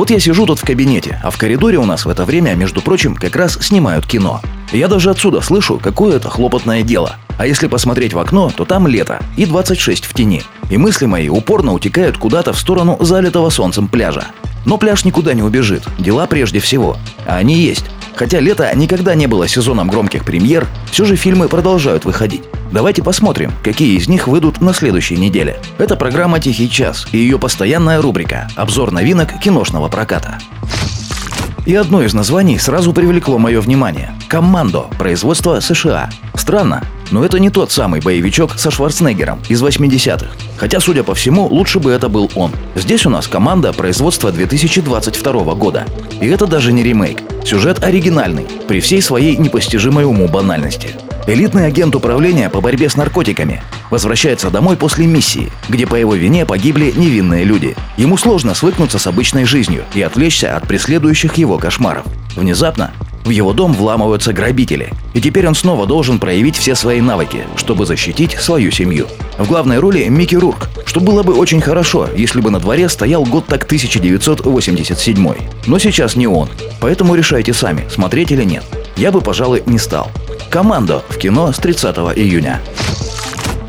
[0.00, 2.80] Вот я сижу тут в кабинете, а в коридоре у нас в это время, между
[2.80, 4.40] прочим, как раз снимают кино.
[4.72, 7.16] Я даже отсюда слышу, какое это хлопотное дело.
[7.36, 10.42] А если посмотреть в окно, то там лето и 26 в тени.
[10.70, 14.28] И мысли мои упорно утекают куда-то в сторону залитого солнцем пляжа.
[14.64, 16.96] Но пляж никуда не убежит, дела прежде всего.
[17.26, 17.84] А они есть.
[18.14, 22.44] Хотя лето никогда не было сезоном громких премьер, все же фильмы продолжают выходить.
[22.72, 25.60] Давайте посмотрим, какие из них выйдут на следующей неделе.
[25.78, 30.38] Это программа «Тихий час» и ее постоянная рубрика «Обзор новинок киношного проката».
[31.66, 34.14] И одно из названий сразу привлекло мое внимание.
[34.28, 36.10] «Командо» производство США.
[36.34, 40.30] Странно, но это не тот самый боевичок со Шварценеггером из 80-х.
[40.56, 42.52] Хотя, судя по всему, лучше бы это был он.
[42.76, 45.84] Здесь у нас команда производства 2022 года.
[46.20, 47.18] И это даже не ремейк.
[47.44, 50.94] Сюжет оригинальный, при всей своей непостижимой уму банальности.
[51.26, 56.46] Элитный агент управления по борьбе с наркотиками возвращается домой после миссии, где по его вине
[56.46, 57.76] погибли невинные люди.
[57.96, 62.04] Ему сложно свыкнуться с обычной жизнью и отвлечься от преследующих его кошмаров.
[62.36, 62.92] Внезапно
[63.24, 67.84] в его дом вламываются грабители, и теперь он снова должен проявить все свои навыки, чтобы
[67.84, 69.06] защитить свою семью.
[69.38, 73.24] В главной роли Микки Рурк, что было бы очень хорошо, если бы на дворе стоял
[73.24, 75.34] год так 1987.
[75.66, 76.48] Но сейчас не он,
[76.80, 78.64] поэтому решайте сами, смотреть или нет.
[78.96, 80.10] Я бы, пожалуй, не стал.
[80.50, 82.60] Команда в кино с 30 июня.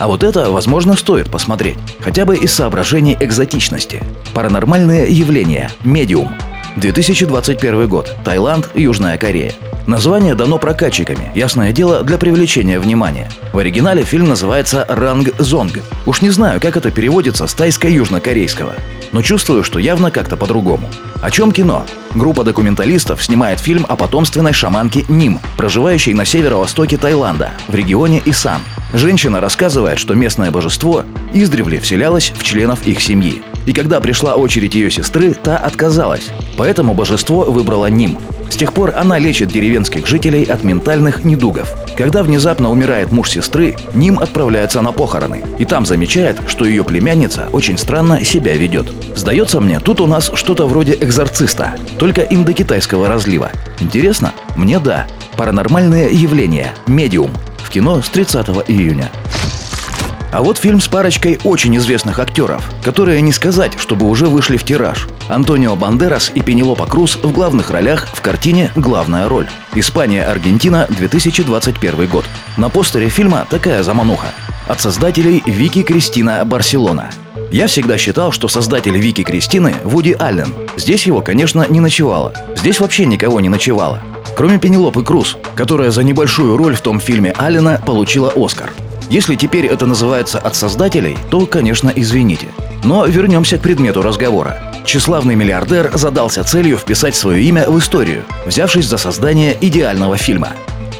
[0.00, 4.02] А вот это, возможно, стоит посмотреть, хотя бы из соображений экзотичности.
[4.34, 5.70] Паранормальные явления.
[5.84, 6.34] Медиум.
[6.76, 8.16] 2021 год.
[8.24, 9.52] Таиланд, Южная Корея.
[9.86, 13.30] Название дано прокатчиками, ясное дело, для привлечения внимания.
[13.52, 15.80] В оригинале фильм называется «Ранг Зонг».
[16.06, 18.72] Уж не знаю, как это переводится с тайско-южнокорейского,
[19.12, 20.88] но чувствую, что явно как-то по-другому.
[21.22, 21.84] О чем кино?
[22.14, 28.62] Группа документалистов снимает фильм о потомственной шаманке Ним, проживающей на северо-востоке Таиланда, в регионе Исан.
[28.94, 33.42] Женщина рассказывает, что местное божество издревле вселялось в членов их семьи.
[33.66, 36.30] И когда пришла очередь ее сестры, та отказалась.
[36.56, 38.18] Поэтому божество выбрало Ним.
[38.50, 41.74] С тех пор она лечит деревенских жителей от ментальных недугов.
[41.96, 45.42] Когда внезапно умирает муж сестры, Ним отправляется на похороны.
[45.58, 48.86] И там замечает, что ее племянница очень странно себя ведет.
[49.16, 53.50] Сдается мне, тут у нас что-то вроде экзорциста, только индокитайского разлива.
[53.80, 54.32] Интересно?
[54.56, 55.06] Мне да.
[55.36, 56.74] Паранормальные явления.
[56.86, 57.30] Медиум.
[57.58, 59.10] В кино с 30 июня.
[60.34, 64.64] А вот фильм с парочкой очень известных актеров, которые не сказать, чтобы уже вышли в
[64.64, 65.06] тираж.
[65.28, 69.46] Антонио Бандерас и Пенелопа Круз в главных ролях в картине «Главная роль».
[69.76, 72.24] Испания-Аргентина, 2021 год.
[72.56, 74.26] На постере фильма такая замануха.
[74.66, 77.10] От создателей Вики Кристина Барселона.
[77.52, 80.52] Я всегда считал, что создатель Вики Кристины– Вуди Аллен.
[80.76, 82.34] Здесь его, конечно, не ночевало.
[82.56, 84.00] Здесь вообще никого не ночевало.
[84.36, 88.72] Кроме Пенелопы Круз, которая за небольшую роль в том фильме Аллена получила Оскар.
[89.10, 92.48] Если теперь это называется от создателей, то, конечно, извините.
[92.82, 94.60] Но вернемся к предмету разговора.
[94.84, 100.50] Тщеславный миллиардер задался целью вписать свое имя в историю, взявшись за создание идеального фильма.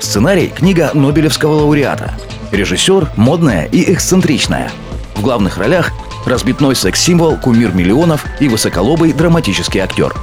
[0.00, 2.14] Сценарий– книга Нобелевского лауреата.
[2.52, 4.70] Режиссер– модная и эксцентричная.
[5.16, 5.92] В главных ролях–
[6.26, 10.14] разбитной секс-символ, кумир миллионов и высоколобый драматический актер.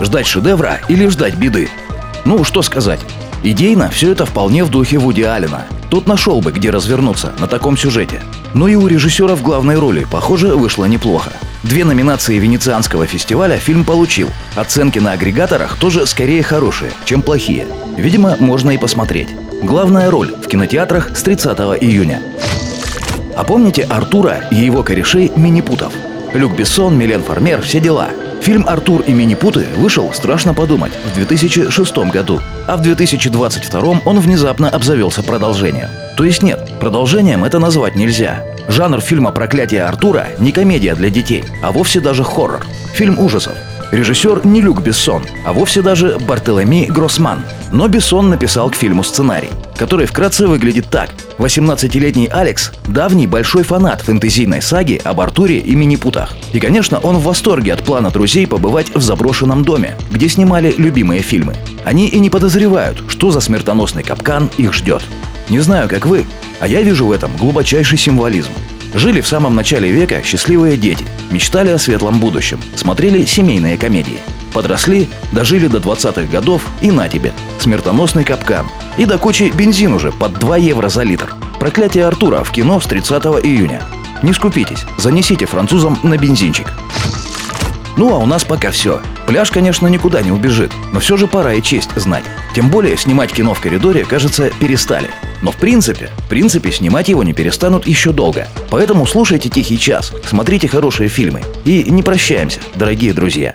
[0.00, 1.68] Ждать шедевра или ждать беды?
[2.24, 3.00] Ну, что сказать.
[3.42, 7.76] Идейно все это вполне в духе Вуди Аллена– тот нашел бы, где развернуться на таком
[7.76, 8.22] сюжете.
[8.54, 11.32] Но и у режиссера в главной роли, похоже, вышло неплохо.
[11.64, 14.28] Две номинации Венецианского фестиваля фильм получил.
[14.54, 17.66] Оценки на агрегаторах тоже скорее хорошие, чем плохие.
[17.96, 19.28] Видимо, можно и посмотреть.
[19.62, 22.22] Главная роль в кинотеатрах с 30 июня.
[23.36, 25.92] А помните Артура и его корешей Минипутов?
[26.32, 31.98] Люк Бессон, Милен Фармер, все дела– Фильм «Артур и Минипуты» вышел, страшно подумать, в 2006
[32.10, 35.88] году, а в 2022 он внезапно обзавелся продолжением.
[36.16, 38.42] То есть нет, продолжением это назвать нельзя.
[38.68, 42.66] Жанр фильма «Проклятие Артура» не комедия для детей, а вовсе даже хоррор.
[42.94, 43.54] Фильм ужасов.
[43.90, 47.42] Режиссер не Люк Бессон, а вовсе даже Бартоломи Гроссман.
[47.72, 51.10] Но Бессон написал к фильму сценарий, который вкратце выглядит так.
[51.40, 56.36] 18-летний Алекс– давний большой фанат фэнтезийной саги об Артуре и Минипутах.
[56.52, 61.22] И, конечно, он в восторге от плана друзей побывать в заброшенном доме, где снимали любимые
[61.22, 61.56] фильмы.
[61.82, 65.02] Они и не подозревают, что за смертоносный капкан их ждет.
[65.48, 66.26] Не знаю, как вы,
[66.60, 68.52] а я вижу в этом глубочайший символизм.
[68.92, 74.18] Жили в самом начале века счастливые дети, мечтали о светлом будущем, смотрели семейные комедии.
[74.52, 78.66] Подросли, дожили до 20-х годов и на тебе, смертоносный капкан.
[78.98, 81.34] И до кучи бензин уже под 2 евро за литр.
[81.60, 83.82] «Проклятие Артура» в кино с 30 июня.
[84.22, 86.66] Не скупитесь, занесите французам на бензинчик.
[87.96, 89.00] Ну а у нас пока все.
[89.26, 92.24] Пляж, конечно, никуда не убежит, но все же пора и честь знать.
[92.54, 95.08] Тем более снимать кино в коридоре, кажется, перестали.
[95.42, 98.48] Но в принципе, в принципе, снимать его не перестанут еще долго.
[98.70, 101.42] Поэтому слушайте «Тихий час», смотрите хорошие фильмы.
[101.64, 103.54] И не прощаемся, дорогие друзья.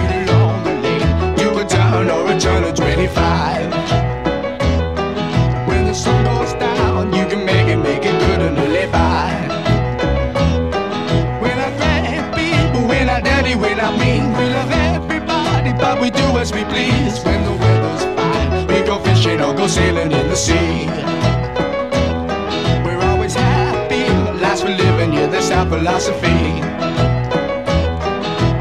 [25.71, 26.61] Philosophy.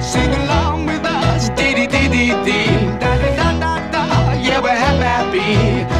[0.00, 2.70] Sing along with us, dee dee dee dee dee,
[3.02, 5.99] da da da da da, yeah, we're happy, happy,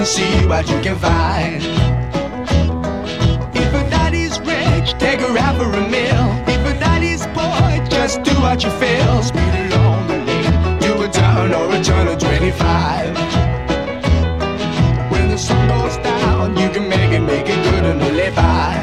[0.00, 1.62] And see what you can find.
[3.54, 6.24] If a daddy's rich, take her out for a meal.
[6.48, 9.22] If a daddy's poor, just do what you feel.
[9.22, 13.14] Speed along the lane, do a turn or a turn of 25.
[15.12, 18.76] When the sun goes down, you can make it, make it good and live by.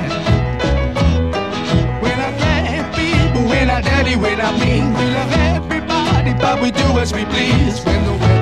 [2.04, 6.70] When I grab people, when I dirty, when I mean, we love everybody, but we
[6.70, 7.84] do as we please.
[7.84, 8.37] When the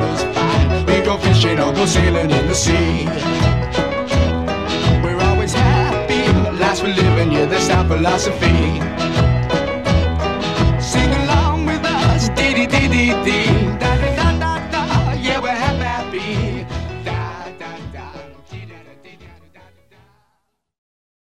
[1.05, 3.05] go fishing or go sailing in the sea.
[5.03, 6.23] We're always happy,
[6.57, 8.94] last we're living, yeah, that's our philosophy.